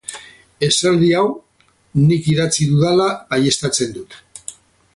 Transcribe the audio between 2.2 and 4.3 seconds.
idatzi dudala baieztatzen dut.